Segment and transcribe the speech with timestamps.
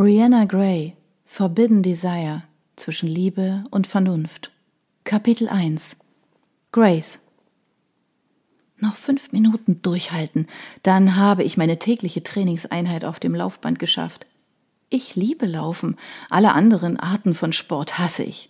[0.00, 0.96] Brianna Gray
[1.26, 4.50] Forbidden Desire zwischen Liebe und Vernunft
[5.04, 5.98] Kapitel 1
[6.72, 7.26] Grace
[8.78, 10.46] Noch fünf Minuten durchhalten,
[10.82, 14.24] dann habe ich meine tägliche Trainingseinheit auf dem Laufband geschafft.
[14.88, 15.98] Ich liebe Laufen,
[16.30, 18.48] alle anderen Arten von Sport hasse ich.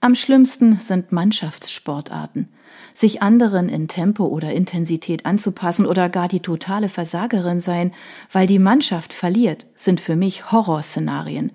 [0.00, 2.48] Am schlimmsten sind Mannschaftssportarten.
[2.94, 7.92] Sich anderen in Tempo oder Intensität anzupassen oder gar die totale Versagerin sein,
[8.30, 11.50] weil die Mannschaft verliert, sind für mich Horrorszenarien.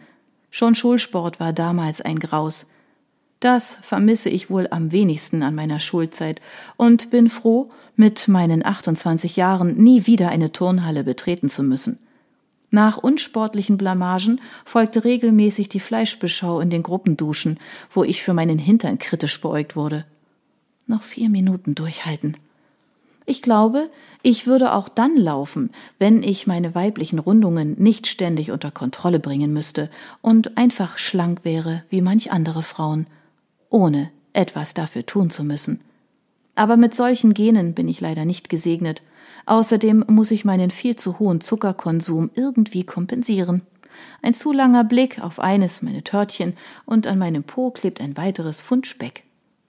[0.52, 2.70] Schon Schulsport war damals ein Graus.
[3.40, 6.42] Das vermisse ich wohl am wenigsten an meiner Schulzeit
[6.76, 12.00] und bin froh, mit meinen 28 Jahren nie wieder eine Turnhalle betreten zu müssen.
[12.74, 17.60] Nach unsportlichen Blamagen folgte regelmäßig die Fleischbeschau in den Gruppenduschen,
[17.92, 20.06] wo ich für meinen Hintern kritisch beäugt wurde.
[20.88, 22.36] Noch vier Minuten durchhalten.
[23.28, 23.92] Ich glaube,
[24.24, 25.70] ich würde auch dann laufen,
[26.00, 29.92] wenn ich meine weiblichen Rundungen nicht ständig unter Kontrolle bringen müsste
[30.24, 33.06] und einfach schlank wäre wie manch andere Frauen,
[33.70, 35.80] ohne etwas dafür tun zu müssen.
[36.56, 39.04] Aber mit solchen Genen bin ich leider nicht gesegnet,
[39.46, 43.62] Außerdem muss ich meinen viel zu hohen Zuckerkonsum irgendwie kompensieren.
[44.22, 46.56] Ein zu langer Blick auf eines meiner Törtchen
[46.86, 49.24] und an meinem Po klebt ein weiteres Pfund Speck.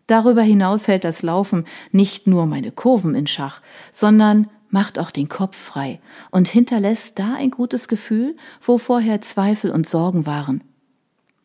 [0.07, 5.29] Darüber hinaus hält das Laufen nicht nur meine Kurven in Schach, sondern macht auch den
[5.29, 10.63] Kopf frei und hinterlässt da ein gutes Gefühl, wo vorher Zweifel und Sorgen waren.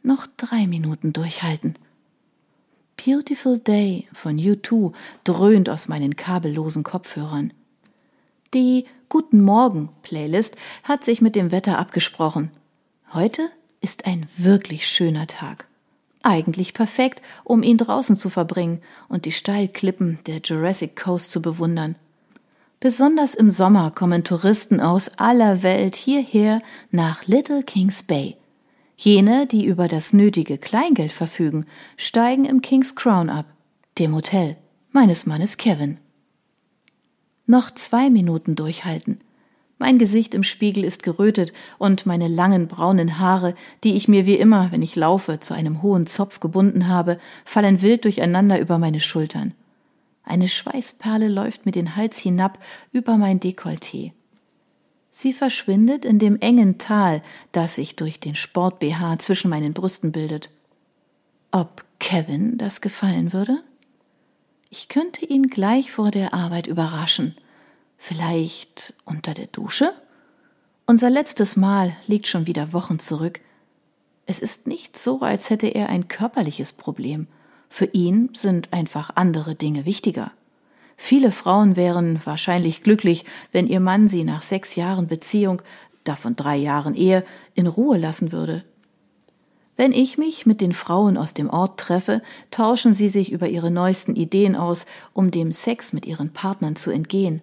[0.01, 1.75] Noch drei Minuten durchhalten.
[2.97, 7.53] Beautiful Day von U2 dröhnt aus meinen kabellosen Kopfhörern.
[8.55, 12.49] Die Guten Morgen Playlist hat sich mit dem Wetter abgesprochen.
[13.13, 15.67] Heute ist ein wirklich schöner Tag.
[16.23, 21.95] Eigentlich perfekt, um ihn draußen zu verbringen und die Steilklippen der Jurassic Coast zu bewundern.
[22.79, 28.35] Besonders im Sommer kommen Touristen aus aller Welt hierher nach Little Kings Bay.
[28.97, 33.45] Jene, die über das nötige Kleingeld verfügen, steigen im King's Crown ab,
[33.99, 34.57] dem Hotel
[34.91, 35.99] meines Mannes Kevin.
[37.49, 39.17] Noch zwei Minuten durchhalten.
[39.79, 44.35] Mein Gesicht im Spiegel ist gerötet und meine langen braunen Haare, die ich mir wie
[44.35, 48.99] immer, wenn ich laufe, zu einem hohen Zopf gebunden habe, fallen wild durcheinander über meine
[48.99, 49.55] Schultern.
[50.23, 52.59] Eine Schweißperle läuft mir den Hals hinab
[52.91, 54.11] über mein Dekolleté.
[55.09, 60.51] Sie verschwindet in dem engen Tal, das sich durch den Sport-BH zwischen meinen Brüsten bildet.
[61.49, 63.63] Ob Kevin das gefallen würde?
[64.71, 67.35] Ich könnte ihn gleich vor der Arbeit überraschen.
[67.97, 69.93] Vielleicht unter der Dusche?
[70.85, 73.39] Unser letztes Mal liegt schon wieder Wochen zurück.
[74.27, 77.25] Es ist nicht so, als hätte er ein körperliches Problem.
[77.67, 80.31] Für ihn sind einfach andere Dinge wichtiger.
[80.97, 85.63] Viele Frauen wären wahrscheinlich glücklich, wenn ihr Mann sie nach sechs Jahren Beziehung,
[86.03, 87.25] davon drei Jahren Ehe,
[87.55, 88.63] in Ruhe lassen würde.
[89.79, 93.71] Wenn ich mich mit den Frauen aus dem Ort treffe, tauschen sie sich über ihre
[93.71, 97.41] neuesten Ideen aus, um dem Sex mit ihren Partnern zu entgehen.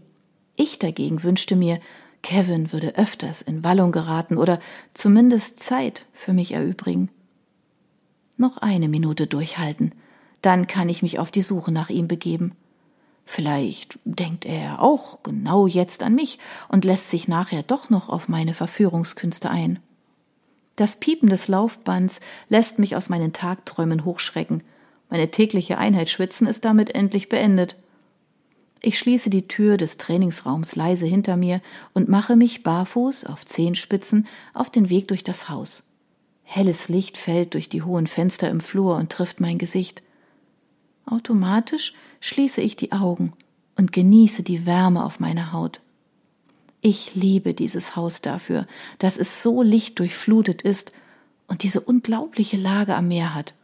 [0.54, 1.80] Ich dagegen wünschte mir,
[2.20, 4.60] Kevin würde öfters in Wallung geraten oder
[4.92, 7.08] zumindest Zeit für mich erübrigen.
[8.36, 9.94] Noch eine Minute durchhalten,
[10.42, 12.52] dann kann ich mich auf die Suche nach ihm begeben.
[13.24, 16.38] Vielleicht denkt er auch genau jetzt an mich
[16.68, 19.78] und lässt sich nachher doch noch auf meine Verführungskünste ein.
[20.76, 24.62] Das Piepen des Laufbands lässt mich aus meinen Tagträumen hochschrecken.
[25.08, 27.76] Meine tägliche Einheit Schwitzen ist damit endlich beendet.
[28.82, 31.62] Ich schließe die Tür des Trainingsraums leise hinter mir
[31.94, 35.90] und mache mich barfuß auf Zehenspitzen auf den Weg durch das Haus.
[36.42, 40.02] Helles Licht fällt durch die hohen Fenster im Flur und trifft mein Gesicht.
[41.06, 43.32] Automatisch schließe ich die Augen
[43.76, 45.80] und genieße die Wärme auf meiner Haut.
[46.80, 48.66] Ich liebe dieses Haus dafür,
[48.98, 50.92] dass es so lichtdurchflutet ist
[51.46, 53.54] und diese unglaubliche Lage am Meer hat.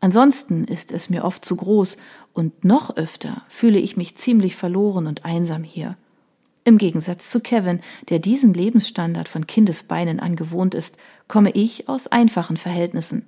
[0.00, 1.96] Ansonsten ist es mir oft zu groß
[2.32, 5.96] und noch öfter fühle ich mich ziemlich verloren und einsam hier.
[6.64, 10.96] Im Gegensatz zu Kevin, der diesen Lebensstandard von Kindesbeinen an gewohnt ist,
[11.28, 13.26] komme ich aus einfachen Verhältnissen.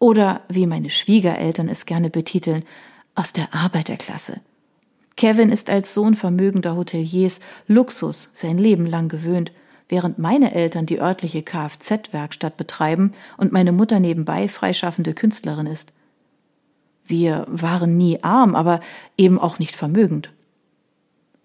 [0.00, 2.64] Oder, wie meine Schwiegereltern es gerne betiteln,
[3.14, 4.40] aus der Arbeiterklasse.
[5.18, 9.50] Kevin ist als Sohn vermögender Hoteliers Luxus sein Leben lang gewöhnt,
[9.88, 15.92] während meine Eltern die örtliche Kfz-Werkstatt betreiben und meine Mutter nebenbei freischaffende Künstlerin ist.
[17.04, 18.78] Wir waren nie arm, aber
[19.16, 20.30] eben auch nicht vermögend.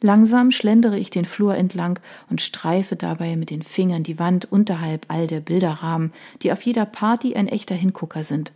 [0.02, 1.98] Langsam schlendere ich den Flur entlang
[2.30, 6.86] und streife dabei mit den Fingern die Wand unterhalb all der Bilderrahmen, die auf jeder
[6.86, 8.52] Party ein echter Hingucker sind.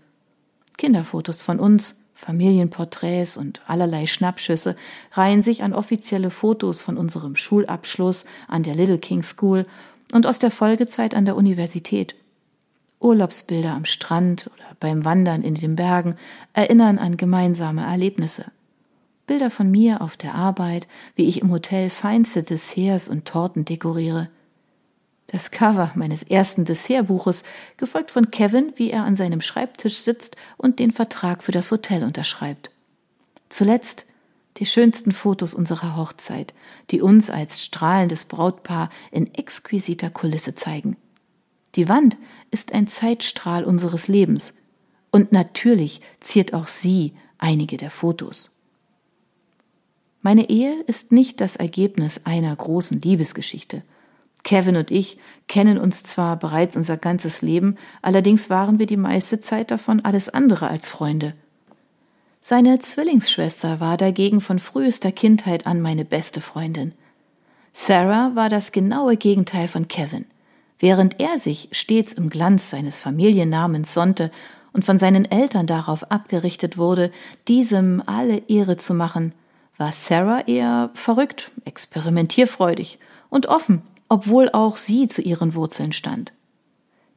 [0.77, 4.75] Kinderfotos von uns, Familienporträts und allerlei Schnappschüsse
[5.11, 9.67] reihen sich an offizielle Fotos von unserem Schulabschluss an der Little King School
[10.11, 12.15] und aus der Folgezeit an der Universität.
[12.99, 16.15] Urlaubsbilder am Strand oder beim Wandern in den Bergen
[16.53, 18.51] erinnern an gemeinsame Erlebnisse.
[19.27, 24.29] Bilder von mir auf der Arbeit, wie ich im Hotel feinste Desserts und Torten dekoriere.
[25.27, 27.43] Das Cover meines ersten Dessertbuches,
[27.75, 32.03] gefolgt von Kevin, wie er an seinem Schreibtisch sitzt und den Vertrag für das Hotel
[32.03, 32.71] unterschreibt.
[33.49, 34.05] Zuletzt
[34.57, 36.53] die schönsten Fotos unserer Hochzeit,
[36.89, 40.97] die uns als strahlendes Brautpaar in exquisiter Kulisse zeigen.
[41.75, 42.17] Die Wand
[42.49, 44.53] ist ein Zeitstrahl unseres Lebens,
[45.11, 48.57] und natürlich ziert auch sie einige der Fotos.
[50.21, 53.83] Meine Ehe ist nicht das Ergebnis einer großen Liebesgeschichte.
[54.47, 55.17] Kevin und ich
[55.49, 60.29] kennen uns zwar bereits unser ganzes Leben, allerdings waren wir die meiste Zeit davon alles
[60.29, 61.33] andere als Freunde.
[62.39, 66.93] Seine Zwillingsschwester war dagegen von frühester Kindheit an meine beste Freundin.
[67.73, 70.23] Sarah war das genaue Gegenteil von Kevin.
[70.79, 74.31] Während er sich stets im Glanz seines Familiennamens sonnte
[74.71, 77.11] und von seinen Eltern darauf abgerichtet wurde,
[77.49, 79.33] diesem alle Ehre zu machen,
[79.77, 82.97] war Sarah eher verrückt, experimentierfreudig
[83.29, 86.33] und offen, obwohl auch sie zu ihren Wurzeln stand.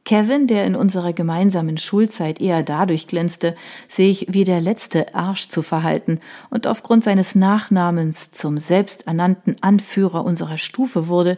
[0.03, 3.55] Kevin, der in unserer gemeinsamen Schulzeit eher dadurch glänzte,
[3.87, 10.57] sich wie der letzte Arsch zu verhalten und aufgrund seines Nachnamens zum selbsternannten Anführer unserer
[10.57, 11.37] Stufe wurde,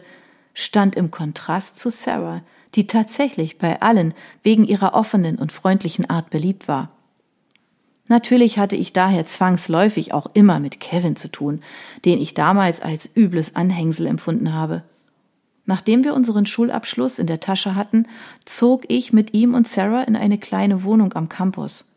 [0.54, 2.40] stand im Kontrast zu Sarah,
[2.74, 6.90] die tatsächlich bei allen wegen ihrer offenen und freundlichen Art beliebt war.
[8.06, 11.62] Natürlich hatte ich daher zwangsläufig auch immer mit Kevin zu tun,
[12.04, 14.82] den ich damals als übles Anhängsel empfunden habe.
[15.66, 18.06] Nachdem wir unseren Schulabschluss in der Tasche hatten,
[18.44, 21.90] zog ich mit ihm und Sarah in eine kleine Wohnung am Campus.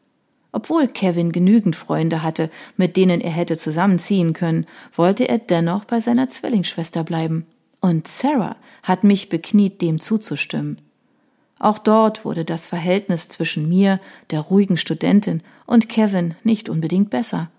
[0.54, 6.00] Obwohl Kevin genügend Freunde hatte, mit denen er hätte zusammenziehen können, wollte er dennoch bei
[6.00, 7.46] seiner Zwillingsschwester bleiben.
[7.82, 10.80] Und Sarah hat mich bekniet, dem zuzustimmen.
[11.60, 14.00] Auch dort wurde das Verhältnis zwischen mir,
[14.32, 17.50] der ruhigen Studentin, und Kevin nicht unbedingt besser.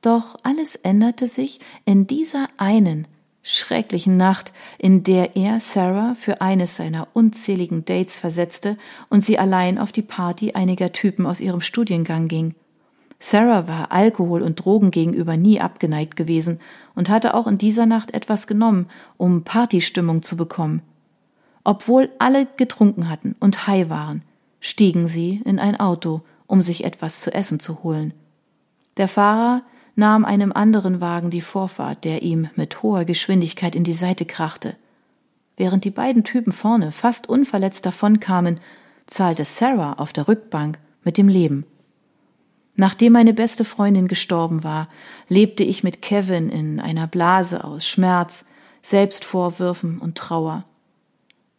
[0.00, 3.08] Doch alles änderte sich in dieser einen
[3.46, 8.76] schrecklichen Nacht, in der er Sarah für eines seiner unzähligen Dates versetzte
[9.08, 12.56] und sie allein auf die Party einiger Typen aus ihrem Studiengang ging.
[13.20, 16.60] Sarah war Alkohol und Drogen gegenüber nie abgeneigt gewesen
[16.96, 20.82] und hatte auch in dieser Nacht etwas genommen, um Partystimmung zu bekommen.
[21.62, 24.22] Obwohl alle getrunken hatten und high waren,
[24.60, 28.12] stiegen sie in ein Auto, um sich etwas zu essen zu holen.
[28.96, 29.62] Der Fahrer
[29.96, 34.76] nahm einem anderen Wagen die Vorfahrt, der ihm mit hoher Geschwindigkeit in die Seite krachte.
[35.56, 38.60] Während die beiden Typen vorne fast unverletzt davonkamen,
[39.06, 41.64] zahlte Sarah auf der Rückbank mit dem Leben.
[42.74, 44.88] Nachdem meine beste Freundin gestorben war,
[45.28, 48.44] lebte ich mit Kevin in einer Blase aus Schmerz,
[48.82, 50.64] Selbstvorwürfen und Trauer.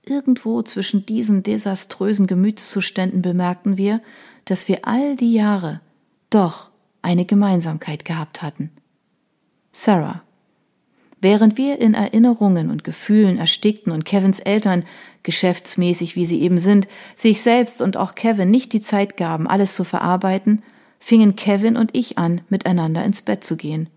[0.04, 4.00] Irgendwo zwischen diesen desaströsen Gemütszuständen bemerkten wir,
[4.45, 5.81] dass wir all die Jahre
[6.30, 6.69] doch
[7.07, 8.69] eine Gemeinsamkeit gehabt hatten.
[9.71, 10.24] Sarah.
[11.21, 14.83] Während wir in Erinnerungen und Gefühlen erstickten und Kevins Eltern,
[15.24, 19.74] geschäftsmäßig wie sie eben sind, sich selbst und auch Kevin nicht die Zeit gaben, alles
[19.74, 20.63] zu verarbeiten,
[21.00, 23.89] fingen Kevin und ich an, miteinander ins Bett zu gehen.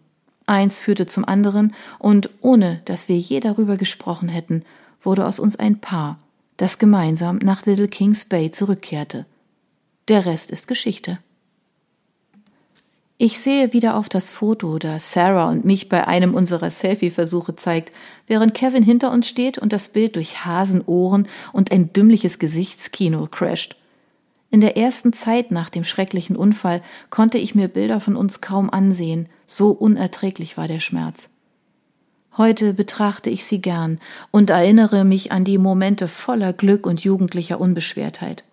[0.46, 4.64] Eins führte zum anderen, und ohne dass wir je darüber gesprochen hätten,
[5.02, 6.16] wurde aus uns ein Paar,
[6.58, 9.26] das gemeinsam nach Little Kings Bay zurückkehrte.
[10.06, 11.18] Der Rest ist Geschichte.
[13.22, 17.92] Ich sehe wieder auf das Foto, das Sarah und mich bei einem unserer Selfie-Versuche zeigt,
[18.26, 23.76] während Kevin hinter uns steht und das Bild durch Hasenohren und ein dümmliches Gesichtskino crasht.
[24.50, 28.70] In der ersten Zeit nach dem schrecklichen Unfall konnte ich mir Bilder von uns kaum
[28.70, 31.28] ansehen, so unerträglich war der Schmerz.
[32.38, 33.98] Heute betrachte ich sie gern
[34.30, 38.44] und erinnere mich an die Momente voller Glück und jugendlicher Unbeschwertheit.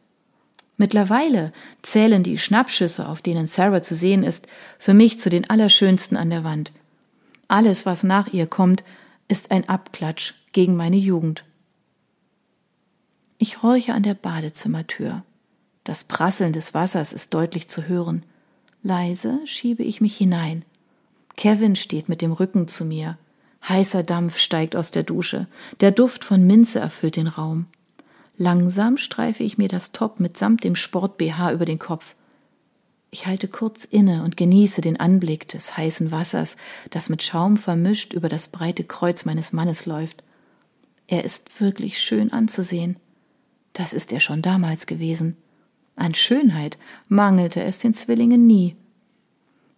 [0.77, 6.15] Mittlerweile zählen die Schnappschüsse, auf denen Sarah zu sehen ist, für mich zu den allerschönsten
[6.15, 6.72] an der Wand.
[7.48, 8.84] Alles, was nach ihr kommt,
[9.27, 11.43] ist ein Abklatsch gegen meine Jugend.
[13.39, 15.24] Ich horche an der Badezimmertür.
[15.84, 18.24] Das Prasseln des Wassers ist deutlich zu hören.
[18.84, 20.63] Leise schiebe ich mich hinein.
[21.36, 23.17] Kevin steht mit dem Rücken zu mir.
[23.67, 25.48] Heißer Dampf steigt aus der Dusche.
[25.79, 27.67] Der Duft von Minze erfüllt den Raum.
[28.38, 32.15] Langsam streife ich mir das Top mitsamt dem Sport-BH über den Kopf.
[33.10, 36.58] Ich halte kurz inne und genieße den Anblick des heißen Wassers,
[36.91, 40.24] das mit Schaum vermischt über das breite Kreuz meines Mannes läuft.
[41.08, 42.98] Er ist wirklich schön anzusehen.
[43.74, 45.38] Das ist er schon damals gewesen.
[45.96, 46.77] An Schönheit
[47.08, 48.75] mangelte es den Zwillingen nie.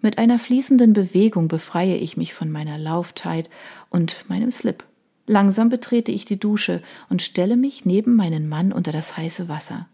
[0.02, 3.50] Mit einer fließenden Bewegung befreie ich mich von meiner Lauftight
[3.90, 4.84] und meinem Slip.
[5.30, 9.88] Langsam betrete ich die Dusche und stelle mich neben meinen Mann unter das heiße Wasser.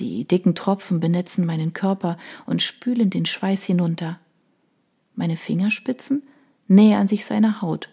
[0.00, 4.18] Die dicken Tropfen benetzen meinen Körper und spülen den Schweiß hinunter.
[5.14, 6.24] Meine Fingerspitzen
[6.66, 7.90] nähern sich seiner Haut.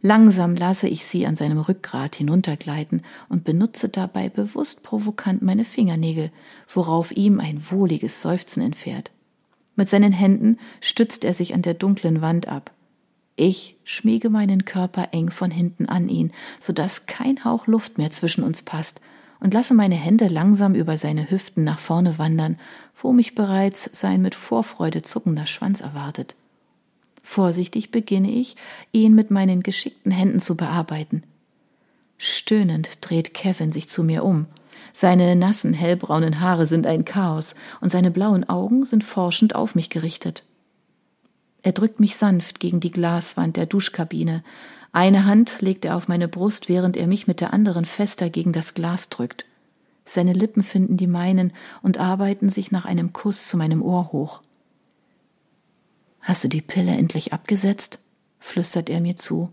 [0.00, 6.32] Langsam lasse ich sie an seinem Rückgrat hinuntergleiten und benutze dabei bewusst provokant meine Fingernägel,
[6.66, 9.12] worauf ihm ein wohliges Seufzen entfährt.
[9.76, 12.72] Mit seinen Händen stützt er sich an der dunklen Wand ab.
[13.36, 18.10] Ich schmiege meinen Körper eng von hinten an ihn, so dass kein Hauch Luft mehr
[18.10, 19.00] zwischen uns passt,
[19.40, 22.58] und lasse meine Hände langsam über seine Hüften nach vorne wandern,
[22.96, 26.36] wo mich bereits sein mit Vorfreude zuckender Schwanz erwartet.
[27.22, 28.56] Vorsichtig beginne ich,
[28.92, 31.24] ihn mit meinen geschickten Händen zu bearbeiten.
[32.16, 34.46] Stöhnend dreht Kevin sich zu mir um.
[34.92, 39.90] Seine nassen, hellbraunen Haare sind ein Chaos, und seine blauen Augen sind forschend auf mich
[39.90, 40.44] gerichtet.
[41.64, 44.44] Er drückt mich sanft gegen die Glaswand der Duschkabine.
[44.92, 48.52] Eine Hand legt er auf meine Brust, während er mich mit der anderen fester gegen
[48.52, 49.46] das Glas drückt.
[50.04, 54.42] Seine Lippen finden die meinen und arbeiten sich nach einem Kuss zu meinem Ohr hoch.
[56.20, 57.98] Hast du die Pille endlich abgesetzt?
[58.40, 59.50] flüstert er mir zu.